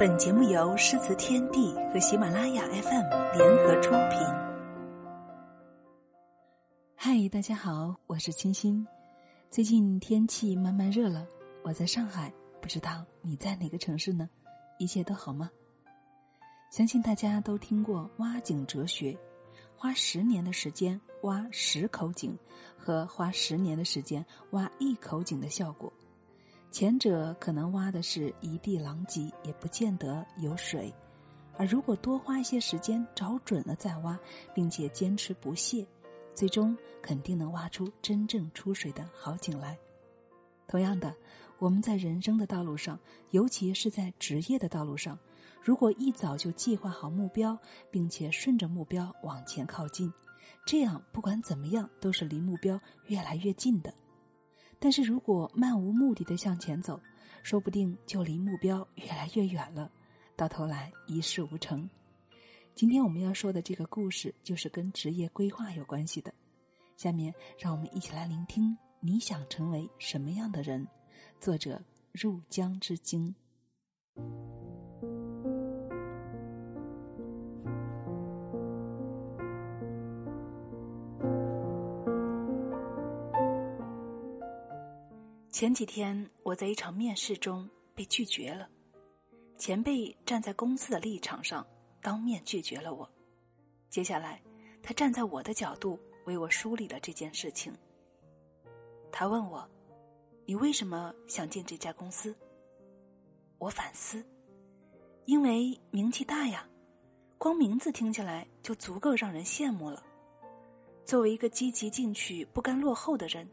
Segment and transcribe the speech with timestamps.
[0.00, 4.18] 本节目由诗词天地和喜马拉雅 FM 联合出品。
[6.96, 8.86] 嗨，大家好，我是清新。
[9.50, 11.26] 最近天气慢慢热了，
[11.62, 12.32] 我在上海，
[12.62, 14.26] 不知道你在哪个城市呢？
[14.78, 15.50] 一切都好吗？
[16.70, 19.14] 相信大家都听过挖井哲学，
[19.76, 22.34] 花十年的时间挖十口井，
[22.74, 25.92] 和花十年的时间挖一口井的效果。
[26.70, 30.88] 前者可能挖的是一地狼藉，也不见得有水；
[31.56, 34.16] 而如果多花一些时间找准了再挖，
[34.54, 35.84] 并且坚持不懈，
[36.32, 39.76] 最终肯定能挖出真正出水的好井来。
[40.68, 41.12] 同样的，
[41.58, 42.96] 我们在人生的道路上，
[43.30, 45.18] 尤其是在职业的道路上，
[45.60, 47.58] 如果一早就计划好目标，
[47.90, 50.12] 并且顺着目标往前靠近，
[50.64, 53.92] 这样不管怎么样都是离目标越来越近的。
[54.80, 56.98] 但是如果漫无目的的向前走，
[57.42, 59.92] 说不定就离目标越来越远了，
[60.34, 61.88] 到头来一事无成。
[62.74, 66.32] 今天我们要说的这个故事，就是跟职业规划有关系的。
[66.96, 70.86] 下面让我们一起来聆听：你想成为什么样的人？
[71.38, 71.82] 作者
[72.12, 73.34] 入江之鲸。
[85.50, 88.68] 前几天我在一场面试中被拒绝了，
[89.58, 91.66] 前辈站在公司的立场上
[92.00, 93.08] 当面拒绝了我。
[93.88, 94.40] 接下来，
[94.80, 97.76] 他站在我的角度为我梳理了这件事情。
[99.10, 99.68] 他问我
[100.46, 102.32] ：“你为什么想进这家公司？”
[103.58, 104.24] 我反思
[105.26, 106.64] ：“因为名气大呀，
[107.38, 110.00] 光名字听起来就足够让人羡慕了。
[111.04, 113.46] 作为一个积极进取、不甘落后的人。”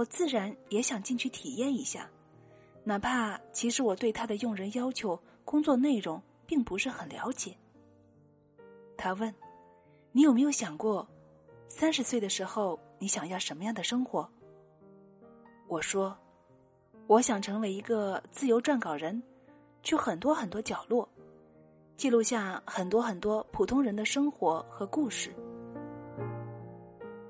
[0.00, 2.08] 我自然也想进去体验一下，
[2.84, 7.54] 哪怕其实我对他的用人要求、工作内容并不是很了解。
[8.96, 9.34] 他问
[10.10, 11.06] ：“你有没有想过，
[11.68, 14.26] 三十岁的时候你想要什么样的生活？”
[15.68, 16.16] 我说
[17.06, 19.22] ：“我想成为一个自由撰稿人，
[19.82, 21.06] 去很多很多角落，
[21.98, 25.30] 记录下很多很多普通人的生活和故事。”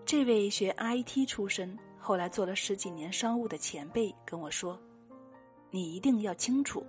[0.06, 1.76] 这位学 IT 出身。
[2.02, 4.80] 后来做了十几年商务的前辈跟我说
[5.70, 6.84] ：“你一定要清楚，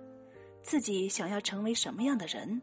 [0.62, 2.60] 自己想要成为什么样的人。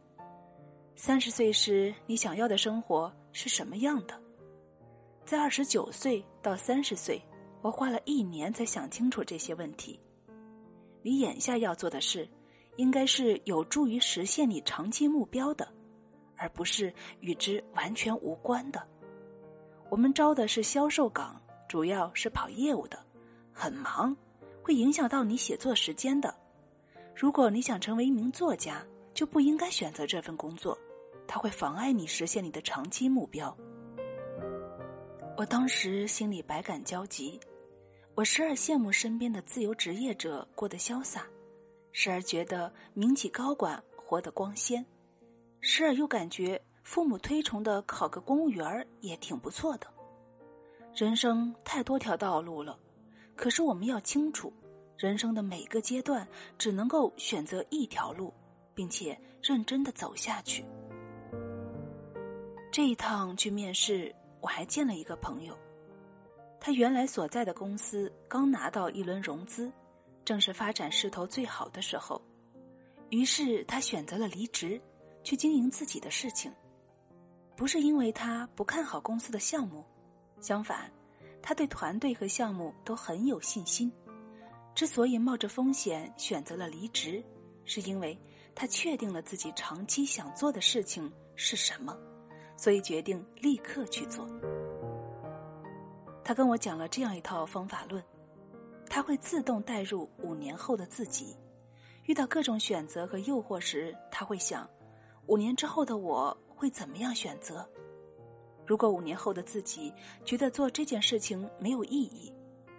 [0.95, 4.19] 三十岁时你想要的生活是什么样的？
[5.23, 7.21] 在二十九岁到三十岁，
[7.61, 9.99] 我花了一年才想清楚这些问题。
[11.03, 12.27] 你眼下要做的事，
[12.77, 15.66] 应该是有助于实现你长期目标的，
[16.35, 18.85] 而不是与之完全无关的。
[19.89, 21.39] 我们招的是销售岗。”
[21.69, 23.00] 主要是跑业务的，
[23.53, 24.18] 很忙，
[24.63, 26.35] 会影响到你写作时间的。
[27.16, 30.75] 如果你想成为一名作家，就不应该选择这份工作，
[31.28, 33.56] 它会妨碍你实现你的长期目标。
[35.38, 37.40] 我当时心里百感交集，
[38.16, 41.28] 我时而羡慕身边的自由职业者过得潇洒，
[41.91, 44.84] 时而觉得民企高管活得光鲜，
[45.62, 49.85] 时而又感觉父母推崇的考个公务员也挺不错的。
[50.95, 52.77] 人生太多条道路了，
[53.35, 54.51] 可是我们要清楚，
[54.97, 56.27] 人生的每个阶段
[56.57, 58.33] 只能够选择一条路，
[58.73, 60.66] 并且认真的走下去。
[62.72, 65.57] 这一趟去面试，我还见了一个朋友，
[66.59, 69.72] 他原来所在的公司刚拿到一轮融资，
[70.25, 72.22] 正是发展势头最好的时候，
[73.09, 74.81] 于是他选择了离职，
[75.23, 76.51] 去经营自己的事情，
[77.55, 79.85] 不是因为他不看好公司的项目。
[80.41, 80.91] 相反，
[81.41, 83.91] 他对团队和项目都很有信心。
[84.75, 87.23] 之所以冒着风险选择了离职，
[87.66, 88.17] 是因为
[88.55, 91.97] 他确定了自己长期想做的事情是什么，
[92.55, 94.28] 所以决定立刻去做。
[96.23, 98.01] 他跟我讲了这样一套方法论：
[98.89, 101.35] 他会自动带入五年后的自己，
[102.03, 104.69] 遇到各种选择和诱惑时，他会想：
[105.25, 107.67] 五年之后的我会怎么样选择？
[108.69, 109.91] 如果五年后的自己
[110.23, 112.31] 觉得做这件事情没有意义，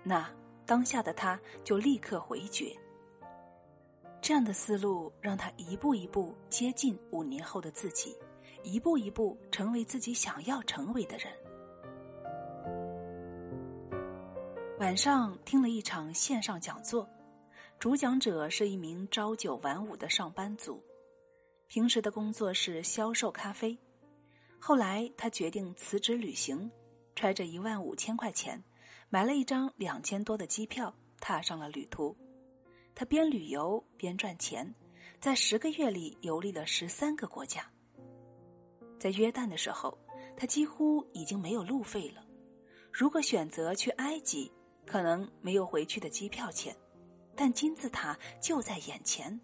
[0.05, 0.33] 那
[0.65, 2.73] 当下的他就立刻回绝。
[4.23, 8.17] 这样的思路让他一步一步接近五年后的自己，
[8.63, 11.27] 一步一步成为自己想要成为的人。
[14.79, 17.05] 晚上听了一场线上讲座，
[17.81, 20.81] 主讲者是一名朝九晚五的上班族，
[21.67, 23.77] 平时的工作是销售咖啡。
[24.61, 26.71] 后来，他决定辞职旅行，
[27.17, 28.63] 揣着一万五千块钱，
[29.09, 32.15] 买了一张两千多的机票，踏上了旅途。
[32.95, 34.73] 他边旅游边赚钱，
[35.19, 37.69] 在十个月里游历了十三个国家。
[38.99, 39.97] 在约旦的时候，
[40.37, 42.23] 他几乎已经没有路费了。
[42.93, 44.53] 如果选择去埃及，
[44.85, 46.77] 可能没有回去的机票钱，
[47.35, 49.41] 但金字塔就在眼前，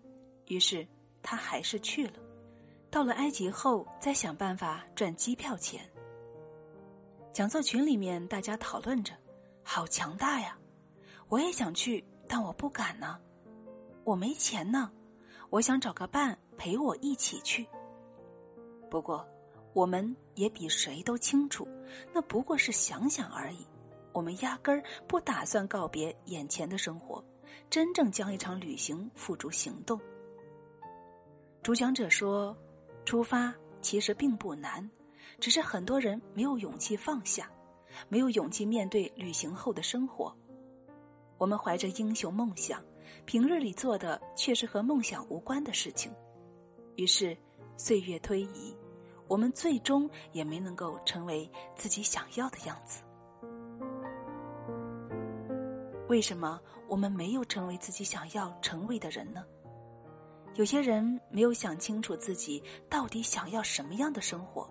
[0.49, 0.87] 于是
[1.23, 2.25] 他还是去了。
[2.91, 5.81] 到了埃及后，再想办法赚机票钱。
[7.33, 9.12] 讲座群里面大家讨论着，
[9.62, 10.56] 好强大呀！
[11.29, 13.21] 我也想去，但我不敢呢。
[14.05, 14.91] 我没钱呢，
[15.50, 17.67] 我想找个伴陪我一起去。
[18.89, 19.27] 不过，
[19.75, 21.69] 我们也比谁都清楚，
[22.15, 23.67] 那不过是想想而已。
[24.12, 27.23] 我们压根儿不打算告别眼前的生活，
[27.69, 30.00] 真正将一场旅行付诸行动。
[31.62, 32.56] 主讲者说
[33.06, 34.87] ：“出发其实并不难。”
[35.38, 37.50] 只是很多人没有勇气放下，
[38.08, 40.35] 没有勇气面对旅行后的生活。
[41.37, 42.82] 我们怀着英雄梦想，
[43.26, 46.11] 平日里做的却是和梦想无关的事情。
[46.97, 47.37] 于是，
[47.76, 48.75] 岁月推移，
[49.29, 53.03] 我们最终也没能够成为自己想要的样子。
[56.08, 56.58] 为什么
[56.88, 59.44] 我们没有成为自己想要成为的人呢？
[60.56, 64.69] 有些人没有想清楚自己到底想要什么样的生活。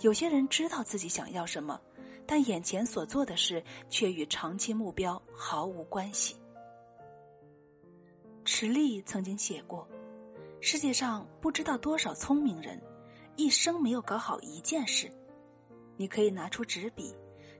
[0.00, 1.80] 有些人知道自己想要什么，
[2.26, 6.36] 但眼前所做的事却与长期目标毫无关系。
[8.44, 9.88] 池莉曾经写过
[10.60, 12.80] ：“世界上不知道多少聪明人，
[13.36, 15.08] 一生没有搞好一件事。”
[15.96, 17.14] 你可以拿出纸笔，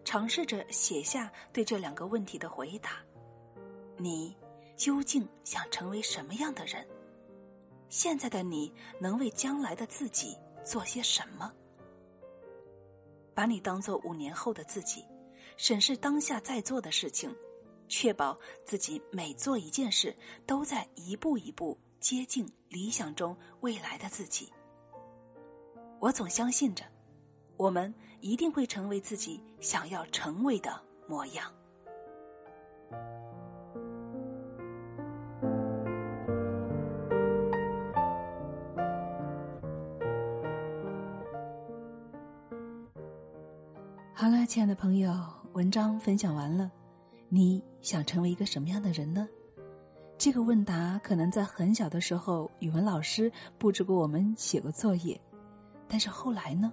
[0.05, 3.05] 尝试着写下对这两个问题的回答：
[3.99, 4.37] 你
[4.77, 6.85] 究竟想成为什么样的人？
[7.91, 11.53] 现在的你能为将来的自己做些什么？
[13.35, 15.05] 把你当做五年后的自己，
[15.57, 17.35] 审视当下在做的事情，
[17.89, 20.17] 确保自己每做一件事
[20.47, 24.53] 都在一步一步接近理想中未来的自己。
[25.99, 26.85] 我总相信着，
[27.57, 31.53] 我们一定会成为自己想要成为的模样。
[44.41, 45.13] 了，亲爱的朋友，
[45.53, 46.71] 文章分享完了。
[47.29, 49.29] 你想成为一个什么样的人呢？
[50.17, 55.21] 这个问答可能在很小的时候，语文老师布置过我们写过作业，
[55.87, 56.73] 但是后来呢，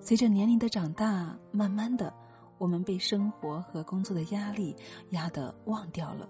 [0.00, 2.10] 随着年龄的长大，慢慢的，
[2.56, 4.74] 我们被生活和工作的压力
[5.10, 6.26] 压得忘掉了。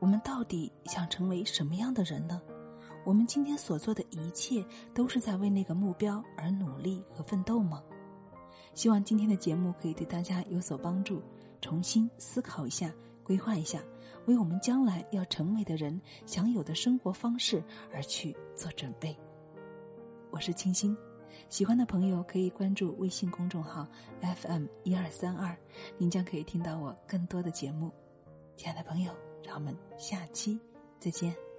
[0.00, 2.42] 我们到底想成为什么样的人呢？
[3.06, 4.62] 我们今天所做的一切，
[4.92, 7.82] 都是在为那个目标而努力和奋斗吗？
[8.74, 11.22] 希望今天的节目可以对大家有所帮助，
[11.60, 12.92] 重新思考一下，
[13.22, 13.80] 规划一下，
[14.26, 17.62] 为我们将来要成为的人享有的生活方式
[17.92, 19.16] 而去做准备。
[20.30, 20.96] 我是清新，
[21.48, 23.86] 喜欢的朋友可以关注微信公众号
[24.20, 25.56] FM 一二三二，
[25.96, 27.92] 您将可以听到我更多的节目。
[28.56, 29.12] 亲爱的朋友，
[29.44, 30.58] 让我们下期
[30.98, 31.53] 再见。